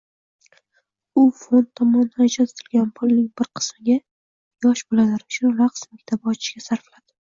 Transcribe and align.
U 1.23 1.25
fond 1.41 1.67
tomonidan 1.81 2.25
ajratilgan 2.29 2.89
pulning 2.97 3.29
bir 3.43 3.51
qismiga 3.61 4.01
yosh 4.01 4.87
bolalar 4.91 5.31
uchun 5.31 5.59
raqs 5.65 5.89
maktabi 5.95 6.37
ochishga 6.39 6.71
sarfladi 6.73 7.07